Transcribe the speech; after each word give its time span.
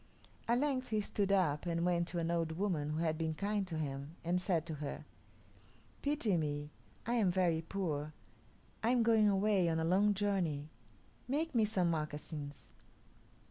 At 0.47 0.57
length 0.57 0.87
he 0.89 0.99
stood 0.99 1.31
up 1.31 1.67
and 1.67 1.85
went 1.85 2.07
to 2.07 2.17
an 2.17 2.31
old 2.31 2.53
woman 2.53 2.89
who 2.89 2.97
had 3.03 3.19
been 3.19 3.35
kind 3.35 3.67
to 3.67 3.77
him, 3.77 4.15
and 4.23 4.41
said 4.41 4.65
to 4.65 4.73
her, 4.81 5.05
"Pity 6.01 6.37
me. 6.37 6.71
I 7.05 7.13
am 7.13 7.29
very 7.29 7.61
poor. 7.61 8.11
I 8.81 8.89
am 8.89 9.03
going 9.03 9.29
away, 9.29 9.69
on 9.69 9.79
a 9.79 9.83
long 9.83 10.15
journey. 10.15 10.69
Make 11.27 11.53
me 11.53 11.65
some 11.65 11.91
moccasins." 11.91 12.65